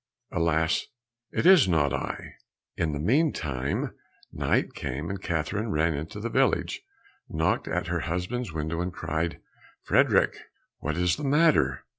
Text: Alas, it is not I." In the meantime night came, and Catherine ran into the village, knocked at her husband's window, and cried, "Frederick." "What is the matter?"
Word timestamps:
Alas, 0.31 0.87
it 1.31 1.45
is 1.45 1.67
not 1.67 1.93
I." 1.93 2.33
In 2.75 2.91
the 2.91 2.99
meantime 2.99 3.93
night 4.33 4.73
came, 4.73 5.11
and 5.11 5.21
Catherine 5.21 5.69
ran 5.69 5.93
into 5.93 6.19
the 6.19 6.27
village, 6.27 6.81
knocked 7.29 7.67
at 7.67 7.85
her 7.85 7.99
husband's 7.99 8.51
window, 8.51 8.81
and 8.81 8.91
cried, 8.91 9.39
"Frederick." 9.83 10.35
"What 10.79 10.97
is 10.97 11.17
the 11.17 11.23
matter?" 11.23 11.85